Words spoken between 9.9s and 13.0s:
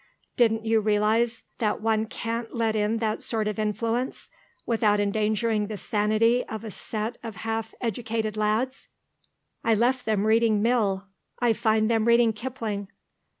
them reading Mill; I find them reading Kipling.